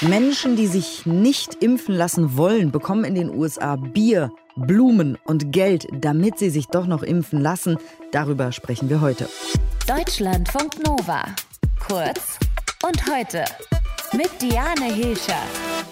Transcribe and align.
Menschen, 0.00 0.54
die 0.54 0.66
sich 0.68 1.06
nicht 1.06 1.62
impfen 1.62 1.94
lassen 1.94 2.36
wollen, 2.36 2.70
bekommen 2.70 3.04
in 3.04 3.14
den 3.14 3.34
USA 3.34 3.76
Bier, 3.76 4.30
Blumen 4.56 5.18
und 5.24 5.52
Geld, 5.52 5.86
damit 5.92 6.38
sie 6.38 6.50
sich 6.50 6.66
doch 6.66 6.86
noch 6.86 7.02
impfen 7.02 7.40
lassen. 7.40 7.78
Darüber 8.12 8.52
sprechen 8.52 8.88
wir 8.88 9.00
heute. 9.00 9.28
Deutschlandfunk 9.86 10.86
Nova. 10.86 11.24
Kurz 11.84 12.38
und 12.86 13.12
heute 13.12 13.44
mit 14.12 14.30
Diane 14.40 14.92
Hilscher. 14.94 15.42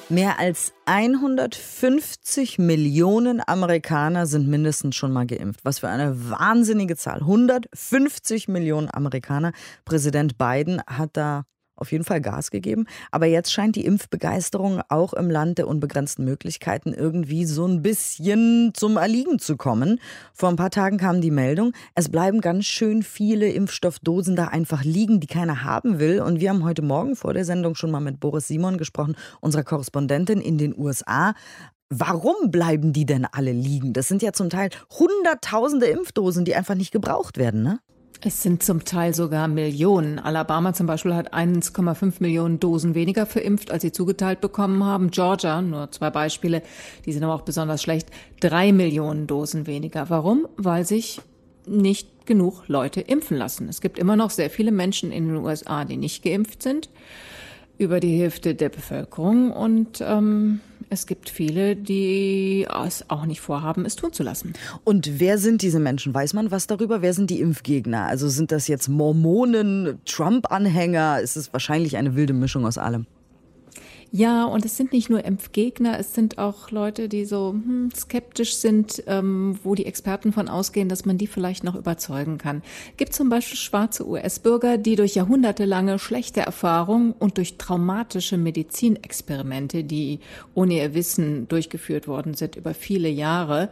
Mehr 0.08 0.38
als 0.38 0.72
150 0.84 2.58
Millionen 2.58 3.42
Amerikaner 3.44 4.26
sind 4.26 4.46
mindestens 4.46 4.94
schon 4.94 5.12
mal 5.12 5.26
geimpft. 5.26 5.64
Was 5.64 5.80
für 5.80 5.88
eine 5.88 6.30
wahnsinnige 6.30 6.96
Zahl. 6.96 7.22
150 7.22 8.46
Millionen 8.46 8.88
Amerikaner. 8.92 9.52
Präsident 9.84 10.38
Biden 10.38 10.80
hat 10.86 11.10
da 11.14 11.42
auf 11.76 11.92
jeden 11.92 12.04
Fall 12.04 12.20
Gas 12.20 12.50
gegeben. 12.50 12.86
Aber 13.10 13.26
jetzt 13.26 13.52
scheint 13.52 13.76
die 13.76 13.84
Impfbegeisterung 13.84 14.80
auch 14.88 15.12
im 15.12 15.30
Land 15.30 15.58
der 15.58 15.68
unbegrenzten 15.68 16.24
Möglichkeiten 16.24 16.92
irgendwie 16.92 17.44
so 17.44 17.66
ein 17.66 17.82
bisschen 17.82 18.72
zum 18.74 18.96
Erliegen 18.96 19.38
zu 19.38 19.56
kommen. 19.56 20.00
Vor 20.32 20.48
ein 20.48 20.56
paar 20.56 20.70
Tagen 20.70 20.98
kam 20.98 21.20
die 21.20 21.30
Meldung, 21.30 21.72
es 21.94 22.08
bleiben 22.08 22.40
ganz 22.40 22.66
schön 22.66 23.02
viele 23.02 23.50
Impfstoffdosen 23.50 24.36
da 24.36 24.48
einfach 24.48 24.84
liegen, 24.84 25.20
die 25.20 25.26
keiner 25.26 25.64
haben 25.64 25.98
will. 25.98 26.20
Und 26.20 26.40
wir 26.40 26.50
haben 26.50 26.64
heute 26.64 26.82
Morgen 26.82 27.16
vor 27.16 27.34
der 27.34 27.44
Sendung 27.44 27.74
schon 27.74 27.90
mal 27.90 28.00
mit 28.00 28.20
Boris 28.20 28.48
Simon 28.48 28.78
gesprochen, 28.78 29.16
unserer 29.40 29.64
Korrespondentin 29.64 30.40
in 30.40 30.58
den 30.58 30.76
USA. 30.76 31.34
Warum 31.88 32.50
bleiben 32.50 32.92
die 32.92 33.06
denn 33.06 33.26
alle 33.30 33.52
liegen? 33.52 33.92
Das 33.92 34.08
sind 34.08 34.20
ja 34.20 34.32
zum 34.32 34.50
Teil 34.50 34.70
Hunderttausende 34.98 35.86
Impfdosen, 35.86 36.44
die 36.44 36.56
einfach 36.56 36.74
nicht 36.74 36.90
gebraucht 36.90 37.38
werden, 37.38 37.62
ne? 37.62 37.78
Es 38.26 38.42
sind 38.42 38.60
zum 38.64 38.84
Teil 38.84 39.14
sogar 39.14 39.46
Millionen. 39.46 40.18
Alabama 40.18 40.72
zum 40.74 40.88
Beispiel 40.88 41.14
hat 41.14 41.32
1,5 41.32 42.14
Millionen 42.18 42.58
Dosen 42.58 42.96
weniger 42.96 43.24
verimpft, 43.24 43.70
als 43.70 43.82
sie 43.82 43.92
zugeteilt 43.92 44.40
bekommen 44.40 44.82
haben. 44.82 45.12
Georgia, 45.12 45.62
nur 45.62 45.92
zwei 45.92 46.10
Beispiele, 46.10 46.62
die 47.04 47.12
sind 47.12 47.22
aber 47.22 47.36
auch 47.36 47.42
besonders 47.42 47.84
schlecht, 47.84 48.08
drei 48.40 48.72
Millionen 48.72 49.28
Dosen 49.28 49.68
weniger. 49.68 50.10
Warum? 50.10 50.48
Weil 50.56 50.84
sich 50.84 51.20
nicht 51.68 52.26
genug 52.26 52.64
Leute 52.66 53.00
impfen 53.00 53.36
lassen. 53.36 53.68
Es 53.68 53.80
gibt 53.80 53.96
immer 53.96 54.16
noch 54.16 54.30
sehr 54.30 54.50
viele 54.50 54.72
Menschen 54.72 55.12
in 55.12 55.28
den 55.28 55.36
USA, 55.36 55.84
die 55.84 55.96
nicht 55.96 56.24
geimpft 56.24 56.64
sind 56.64 56.88
über 57.78 58.00
die 58.00 58.18
Hälfte 58.18 58.56
der 58.56 58.70
Bevölkerung 58.70 59.52
und 59.52 60.00
ähm, 60.04 60.58
es 60.90 61.06
gibt 61.06 61.28
viele, 61.28 61.76
die 61.76 62.66
es 62.86 63.08
auch 63.08 63.26
nicht 63.26 63.40
vorhaben, 63.40 63.84
es 63.84 63.96
tun 63.96 64.12
zu 64.12 64.22
lassen. 64.22 64.52
Und 64.84 65.20
wer 65.20 65.38
sind 65.38 65.62
diese 65.62 65.80
Menschen? 65.80 66.14
Weiß 66.14 66.32
man 66.32 66.50
was 66.50 66.66
darüber? 66.66 67.02
Wer 67.02 67.12
sind 67.12 67.30
die 67.30 67.40
Impfgegner? 67.40 68.04
Also 68.06 68.28
sind 68.28 68.52
das 68.52 68.68
jetzt 68.68 68.88
Mormonen, 68.88 70.00
Trump-Anhänger? 70.04 71.20
Ist 71.20 71.36
es 71.36 71.52
wahrscheinlich 71.52 71.96
eine 71.96 72.14
wilde 72.14 72.32
Mischung 72.32 72.66
aus 72.66 72.78
allem? 72.78 73.06
Ja, 74.12 74.44
und 74.44 74.64
es 74.64 74.76
sind 74.76 74.92
nicht 74.92 75.10
nur 75.10 75.24
Impfgegner, 75.24 75.98
es 75.98 76.14
sind 76.14 76.38
auch 76.38 76.70
Leute, 76.70 77.08
die 77.08 77.24
so 77.24 77.52
hm, 77.52 77.90
skeptisch 77.94 78.56
sind, 78.56 79.02
ähm, 79.06 79.58
wo 79.64 79.74
die 79.74 79.84
Experten 79.84 80.32
von 80.32 80.48
ausgehen, 80.48 80.88
dass 80.88 81.04
man 81.04 81.18
die 81.18 81.26
vielleicht 81.26 81.64
noch 81.64 81.74
überzeugen 81.74 82.38
kann. 82.38 82.62
Gibt 82.96 83.14
zum 83.14 83.28
Beispiel 83.28 83.58
schwarze 83.58 84.08
US-Bürger, 84.08 84.78
die 84.78 84.96
durch 84.96 85.16
jahrhundertelange 85.16 85.98
schlechte 85.98 86.40
Erfahrungen 86.40 87.12
und 87.18 87.36
durch 87.36 87.58
traumatische 87.58 88.38
Medizinexperimente, 88.38 89.84
die 89.84 90.20
ohne 90.54 90.74
ihr 90.74 90.94
Wissen 90.94 91.48
durchgeführt 91.48 92.06
worden 92.06 92.34
sind 92.34 92.56
über 92.56 92.74
viele 92.74 93.08
Jahre, 93.08 93.70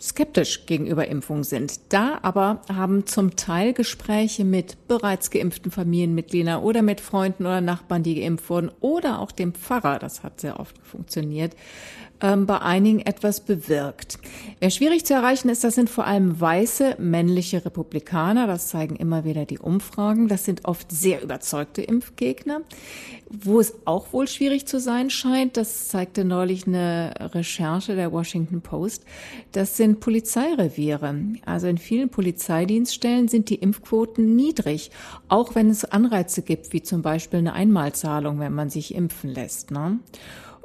skeptisch 0.00 0.66
gegenüber 0.66 1.06
Impfungen 1.08 1.44
sind. 1.44 1.92
Da 1.92 2.18
aber 2.22 2.62
haben 2.72 3.06
zum 3.06 3.36
Teil 3.36 3.72
Gespräche 3.72 4.44
mit 4.44 4.88
bereits 4.88 5.30
geimpften 5.30 5.70
Familienmitgliedern 5.70 6.62
oder 6.62 6.82
mit 6.82 7.00
Freunden 7.00 7.46
oder 7.46 7.60
Nachbarn, 7.60 8.02
die 8.02 8.20
geimpft 8.20 8.50
wurden 8.50 8.70
oder 8.80 9.20
auch 9.20 9.32
dem 9.32 9.54
Pfarrer, 9.54 9.98
das 9.98 10.22
hat 10.22 10.40
sehr 10.40 10.60
oft 10.60 10.76
funktioniert, 10.82 11.54
ähm, 12.24 12.46
bei 12.46 12.62
einigen 12.62 13.00
etwas 13.00 13.40
bewirkt. 13.40 14.18
Wer 14.58 14.70
schwierig 14.70 15.04
zu 15.04 15.12
erreichen 15.12 15.50
ist, 15.50 15.62
das 15.62 15.74
sind 15.74 15.90
vor 15.90 16.06
allem 16.06 16.40
weiße 16.40 16.96
männliche 16.98 17.66
Republikaner. 17.66 18.46
Das 18.46 18.68
zeigen 18.68 18.96
immer 18.96 19.24
wieder 19.24 19.44
die 19.44 19.58
Umfragen. 19.58 20.26
Das 20.26 20.46
sind 20.46 20.64
oft 20.64 20.90
sehr 20.90 21.22
überzeugte 21.22 21.82
Impfgegner. 21.82 22.62
Wo 23.28 23.60
es 23.60 23.74
auch 23.84 24.12
wohl 24.14 24.26
schwierig 24.26 24.66
zu 24.66 24.80
sein 24.80 25.10
scheint, 25.10 25.58
das 25.58 25.88
zeigte 25.88 26.24
neulich 26.24 26.66
eine 26.66 27.12
Recherche 27.34 27.94
der 27.94 28.10
Washington 28.10 28.62
Post, 28.62 29.04
das 29.52 29.76
sind 29.76 30.00
Polizeireviere. 30.00 31.14
Also 31.44 31.66
in 31.66 31.76
vielen 31.76 32.08
Polizeidienststellen 32.08 33.28
sind 33.28 33.50
die 33.50 33.56
Impfquoten 33.56 34.34
niedrig, 34.34 34.90
auch 35.28 35.54
wenn 35.54 35.68
es 35.68 35.84
Anreize 35.84 36.42
gibt, 36.42 36.72
wie 36.72 36.82
zum 36.82 37.02
Beispiel 37.02 37.40
eine 37.40 37.52
Einmalzahlung, 37.52 38.38
wenn 38.38 38.54
man 38.54 38.70
sich 38.70 38.94
impfen 38.94 39.30
lässt. 39.30 39.72
Ne? 39.72 39.98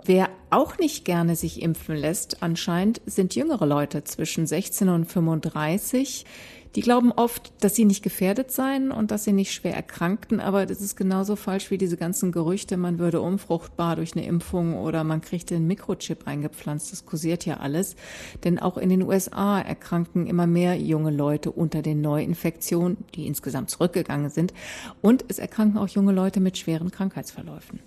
Wer 0.06 0.30
auch 0.50 0.78
nicht 0.78 1.06
gerne 1.06 1.36
sich 1.36 1.62
impfen 1.62 1.96
lässt, 1.96 2.42
anscheinend, 2.42 3.02
sind 3.06 3.36
jüngere 3.36 3.66
Leute 3.66 4.04
zwischen 4.04 4.48
16 4.48 4.90
und 4.90 5.06
35. 5.06 6.26
Die 6.75 6.81
glauben 6.81 7.12
oft, 7.12 7.52
dass 7.62 7.75
sie 7.75 7.85
nicht 7.85 8.03
gefährdet 8.03 8.52
seien 8.52 8.91
und 8.91 9.09
dass 9.09 9.24
sie 9.24 9.34
nicht 9.34 9.53
schwer 9.53 9.75
erkrankten, 9.75 10.40
aber 10.40 10.68
das 10.68 10.81
ist 10.81 10.96
genauso 10.96 11.35
falsch 11.35 11.72
wie 11.72 11.80
diese 11.80 11.97
ganzen 11.97 12.31
Gerüchte, 12.31 12.78
man 12.78 13.00
würde 13.00 13.22
unfruchtbar 13.22 13.96
durch 13.96 14.16
eine 14.16 14.25
Impfung 14.25 14.78
oder 14.78 15.03
man 15.03 15.22
kriegt 15.22 15.50
den 15.50 15.66
Mikrochip 15.66 16.28
eingepflanzt. 16.28 16.91
Das 16.91 17.06
kursiert 17.06 17.46
ja 17.46 17.57
alles. 17.57 17.96
Denn 18.44 18.59
auch 18.59 18.78
in 18.78 18.90
den 18.90 19.02
USA 19.02 19.59
erkranken 19.59 20.28
immer 20.28 20.46
mehr 20.46 20.78
junge 20.78 21.12
Leute 21.12 21.52
unter 21.52 21.81
den 21.81 22.02
Neuinfektionen, 22.02 22.97
die 23.16 23.25
insgesamt 23.25 23.72
zurückgegangen 23.72 24.30
sind. 24.30 24.53
Und 25.01 25.25
es 25.28 25.40
erkranken 25.40 25.80
auch 25.80 25.88
junge 25.88 26.12
Leute 26.12 26.40
mit 26.40 26.57
schweren 26.57 26.91
Krankheitsverläufen. 26.91 27.80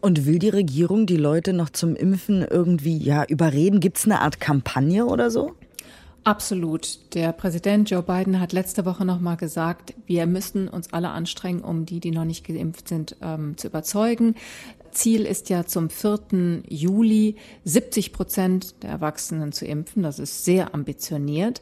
Und 0.00 0.26
will 0.26 0.40
die 0.40 0.48
Regierung 0.48 1.06
die 1.06 1.16
Leute 1.16 1.52
noch 1.52 1.70
zum 1.70 1.94
Impfen 1.94 2.42
irgendwie 2.42 2.98
ja 2.98 3.24
überreden? 3.24 3.78
Gibt 3.78 3.98
es 3.98 4.04
eine 4.04 4.20
Art 4.20 4.40
Kampagne 4.40 5.06
oder 5.06 5.30
so? 5.30 5.54
Absolut. 6.24 6.98
Der 7.12 7.32
Präsident 7.32 7.90
Joe 7.90 8.02
Biden 8.02 8.40
hat 8.40 8.54
letzte 8.54 8.86
Woche 8.86 9.04
noch 9.04 9.20
mal 9.20 9.36
gesagt, 9.36 9.92
wir 10.06 10.26
müssen 10.26 10.68
uns 10.68 10.90
alle 10.90 11.10
anstrengen, 11.10 11.60
um 11.60 11.84
die, 11.84 12.00
die 12.00 12.12
noch 12.12 12.24
nicht 12.24 12.46
geimpft 12.46 12.88
sind, 12.88 13.16
ähm, 13.20 13.58
zu 13.58 13.66
überzeugen. 13.66 14.34
Ziel 14.94 15.26
ist 15.26 15.50
ja 15.50 15.66
zum 15.66 15.90
4. 15.90 16.62
Juli 16.68 17.36
70 17.64 18.12
Prozent 18.12 18.82
der 18.82 18.90
Erwachsenen 18.90 19.52
zu 19.52 19.66
impfen. 19.66 20.02
Das 20.02 20.18
ist 20.18 20.44
sehr 20.44 20.74
ambitioniert. 20.74 21.60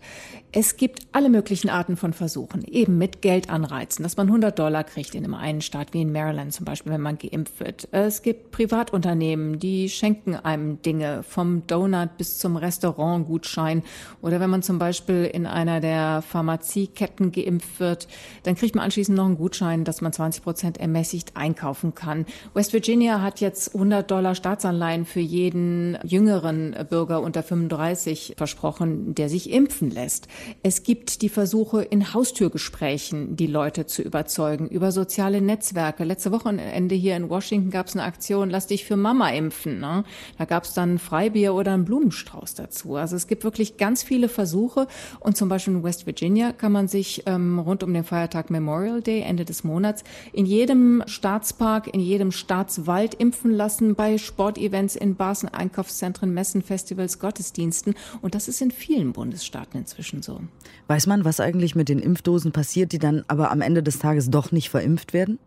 Es 0.53 0.77
gibt 0.77 1.07
alle 1.13 1.31
möglichen 1.31 1.71
Arten 1.71 1.97
von 1.97 2.13
Versuchen, 2.13 2.63
eben 2.65 2.99
mit 2.99 3.23
Geldanreizen, 3.23 4.03
dass 4.03 4.19
man 4.19 4.27
100 4.27 4.59
Dollar 4.59 4.85
kriegt 4.85 5.15
in 5.15 5.25
einem 5.25 5.35
einen 5.35 5.63
Staat 5.63 5.95
wie 5.95 6.03
in 6.03 6.13
Maryland 6.13 6.53
zum 6.53 6.67
Beispiel, 6.67 6.93
wenn 6.93 7.01
man 7.01 7.17
geimpft 7.17 7.59
wird. 7.59 7.89
Es 7.91 8.21
gibt 8.21 8.51
Privatunternehmen, 8.51 9.59
die 9.59 9.89
schenken 9.89 10.37
einem 10.37 10.83
Dinge 10.83 11.23
vom 11.23 11.67
Donut 11.67 12.19
bis 12.19 12.39
zum 12.39 12.57
Restaurantgutschein. 12.57 13.83
Oder 14.21 14.41
wenn 14.41 14.51
man 14.51 14.63
zum 14.63 14.79
Beispiel 14.79 15.25
in 15.25 15.47
einer 15.47 15.81
der 15.81 16.21
Pharmazieketten 16.21 17.33
geimpft 17.33 17.81
wird, 17.81 18.09
dann 18.43 18.55
kriegt 18.55 18.75
man 18.75 18.85
anschließend 18.85 19.17
noch 19.17 19.25
einen 19.25 19.39
Gutschein, 19.39 19.85
dass 19.85 20.03
man 20.03 20.13
20 20.13 20.43
Prozent 20.43 20.79
ermäßigt 20.79 21.35
einkaufen 21.35 21.95
kann. 21.95 22.27
West 22.53 22.75
Virginia 22.75 23.22
hat 23.23 23.41
jetzt 23.41 23.75
100 23.75 24.11
Dollar 24.11 24.35
Staatsanleihen 24.35 25.05
für 25.05 25.21
jeden 25.21 25.99
jüngeren 26.05 26.77
Bürger 26.89 27.21
unter 27.23 27.43
35 27.43 28.35
versprochen, 28.37 29.15
der 29.15 29.29
sich 29.29 29.51
impfen 29.51 29.91
lässt. 29.91 30.29
Es 30.63 30.83
gibt 30.83 31.23
die 31.23 31.29
Versuche 31.29 31.83
in 31.83 32.15
Haustürgesprächen, 32.15 33.37
die 33.37 33.47
Leute 33.47 33.87
zu 33.87 34.03
überzeugen 34.03 34.69
über 34.69 34.93
soziale 34.93 35.41
Netzwerke. 35.41 36.05
Letzte 36.05 36.33
Wochenende 36.33 36.95
hier 36.95 37.17
in 37.17 37.31
Washington 37.31 37.71
gab 37.71 37.87
es 37.87 37.95
eine 37.95 38.05
Aktion, 38.05 38.51
lass 38.51 38.67
dich 38.67 38.85
für 38.85 38.97
Mama 38.97 39.31
impfen. 39.31 39.81
Ne? 39.81 40.05
Da 40.39 40.45
gab 40.45 40.65
es 40.65 40.75
dann 40.75 40.99
Freibier 40.99 41.55
oder 41.55 41.73
einen 41.73 41.85
Blumenstrauß 41.85 42.55
dazu. 42.55 42.97
Also 42.97 43.17
es 43.17 43.27
gibt 43.27 43.45
wirklich 43.45 43.77
ganz 43.77 44.03
viele 44.03 44.29
Versuche 44.29 44.87
und 45.21 45.37
zum 45.37 45.49
Beispiel 45.49 45.75
in 45.75 45.83
West 45.83 46.07
Virginia 46.07 46.53
kann 46.53 46.73
man 46.73 46.89
sich 46.89 47.23
ähm, 47.27 47.59
rund 47.59 47.83
um 47.83 47.93
den 47.93 48.05
Feiertag 48.05 48.51
Memorial 48.51 49.03
Day 49.03 49.21
Ende 49.21 49.45
des 49.45 49.65
Monats 49.65 50.05
in 50.33 50.47
jedem 50.47 51.03
Staatspark, 51.07 51.93
in 51.93 52.01
jedem 52.01 52.33
Staatswald 52.33 53.12
Zeit 53.13 53.21
impfen 53.21 53.53
lassen 53.53 53.95
bei 53.95 54.19
Sportevents 54.19 54.97
in 54.97 55.17
Bars, 55.17 55.45
Einkaufszentren, 55.45 56.33
Messen, 56.33 56.63
Festivals, 56.63 57.19
Gottesdiensten. 57.19 57.95
Und 58.21 58.35
das 58.35 58.49
ist 58.49 58.61
in 58.61 58.71
vielen 58.71 59.13
Bundesstaaten 59.13 59.79
inzwischen 59.79 60.23
so. 60.23 60.41
Weiß 60.87 61.07
man, 61.07 61.25
was 61.25 61.41
eigentlich 61.41 61.75
mit 61.75 61.89
den 61.89 61.99
Impfdosen 61.99 62.53
passiert, 62.53 62.93
die 62.93 62.99
dann 62.99 63.25
aber 63.29 63.51
am 63.51 63.61
Ende 63.61 63.83
des 63.83 63.99
Tages 63.99 64.31
doch 64.31 64.53
nicht 64.53 64.71
verimpft 64.71 65.13
werden? 65.13 65.39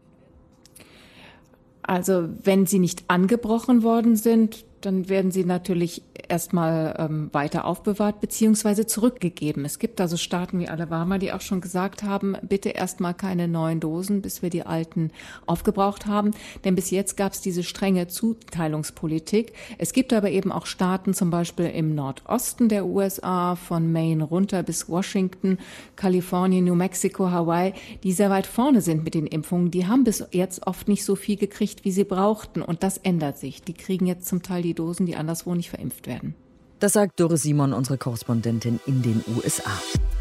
Also 1.81 2.30
wenn 2.44 2.66
sie 2.66 2.80
nicht 2.80 3.06
angebrochen 3.07 3.84
worden 3.84 4.16
sind, 4.16 4.66
dann 4.86 5.10
werden 5.10 5.32
sie 5.32 5.46
natürlich 5.46 6.04
erstmal 6.30 6.96
ähm, 6.98 7.30
weiter 7.32 7.66
aufbewahrt 7.66 8.22
beziehungsweise 8.22 8.86
zurückgegeben. 8.86 9.66
Es 9.66 9.80
gibt 9.80 10.00
also 10.02 10.18
Staaten 10.18 10.60
wie 10.60 10.68
Alabama, 10.68 11.18
die 11.18 11.34
auch 11.34 11.42
schon 11.42 11.62
gesagt 11.62 12.04
haben, 12.04 12.36
bitte 12.42 12.70
erstmal 12.70 13.14
keine 13.14 13.48
neuen 13.48 13.80
Dosen, 13.80 14.22
bis 14.22 14.42
wir 14.42 14.50
die 14.50 14.66
alten 14.66 15.12
aufgebraucht 15.46 16.06
haben. 16.06 16.32
Denn 16.64 16.76
bis 16.76 16.92
jetzt 16.92 17.18
gab 17.18 17.34
es 17.34 17.42
diese 17.42 17.64
strenge 17.64 18.08
Zuteilungspolitik. 18.08 19.54
Es 19.78 19.94
gibt 19.94 20.14
aber 20.14 20.30
eben 20.30 20.52
auch 20.52 20.66
Staaten, 20.66 21.14
zum 21.14 21.30
Beispiel 21.30 21.66
im 21.68 21.96
Nordosten 21.96 22.70
der 22.70 22.86
USA, 22.86 23.56
von 23.56 23.92
Maine 23.92 24.24
runter 24.24 24.64
bis 24.64 24.90
Washington, 24.90 25.58
Kalifornien, 25.96 26.66
New 26.66 26.76
Mexico, 26.76 27.31
Hawaii, 27.31 27.74
die 28.04 28.14
sehr 28.14 28.30
weit 28.30 28.48
vorne 28.48 28.81
sind 28.81 29.04
mit 29.04 29.16
den 29.16 29.28
Impfungen. 29.28 29.72
Die 29.72 29.88
haben 29.88 30.04
bis 30.04 30.26
jetzt 30.31 30.68
oft 30.68 30.88
nicht 30.88 31.06
so 31.06 31.16
viel 31.16 31.38
gekriegt, 31.38 31.86
wie 31.86 31.92
sie 31.92 32.04
brauchten. 32.04 32.62
Und 32.62 32.84
das 32.84 32.98
ändert 32.98 33.38
sich. 33.38 33.64
Die 33.64 33.74
kriegen 33.74 34.06
jetzt 34.06 34.28
zum 34.28 34.44
Teil 34.44 34.62
die 34.62 34.75
Dosen, 34.75 35.06
die 35.06 35.16
anderswo 35.16 35.56
nicht 35.56 35.69
verimpft 35.69 36.07
werden. 36.07 36.36
Das 36.80 36.94
sagt 36.94 37.19
Doris 37.19 37.42
Simon, 37.42 37.74
unsere 37.74 37.98
Korrespondentin 37.98 38.80
in 38.86 39.01
den 39.01 39.24
USA. 39.36 39.72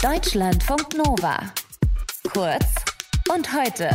Deutschlandfunk 0.01 0.97
Nova. 0.97 1.39
Kurz 2.33 2.67
und 3.29 3.53
heute. 3.53 3.91